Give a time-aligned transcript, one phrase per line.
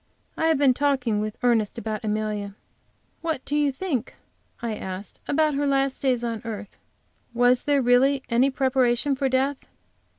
[0.35, 2.55] I have been talking with Ernest about Amelia.
[3.21, 4.15] "What do you think,"
[4.59, 6.75] I asked, "about her last days on earth?
[7.35, 9.57] Was there really any preparation for death?"